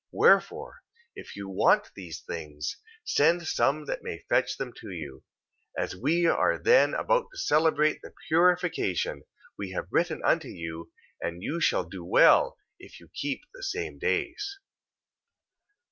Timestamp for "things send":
2.21-3.45